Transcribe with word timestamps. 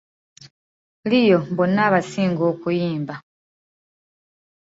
Leo 1.11 1.39
bonna 1.55 1.81
abasinga 1.87 2.43
okuyimba! 2.51 3.15